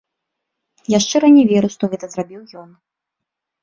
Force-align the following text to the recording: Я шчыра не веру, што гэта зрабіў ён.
Я 0.95 0.99
шчыра 1.05 1.27
не 1.37 1.45
веру, 1.53 1.69
што 1.77 1.83
гэта 1.95 2.05
зрабіў 2.17 2.41
ён. 2.67 2.77